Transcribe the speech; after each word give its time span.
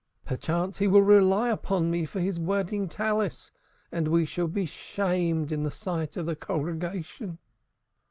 Perchance 0.25 0.79
he 0.79 0.87
will 0.87 1.03
rely 1.03 1.49
upon 1.49 1.91
me 1.91 2.05
for 2.07 2.19
his 2.21 2.39
wedding 2.39 2.89
Talith, 2.89 3.51
and 3.91 4.07
we 4.07 4.25
shall 4.25 4.47
be 4.47 4.65
shamed 4.65 5.51
in 5.51 5.61
the 5.61 5.69
sight 5.69 6.17
of 6.17 6.25
the 6.25 6.35
congregation." 6.35 7.37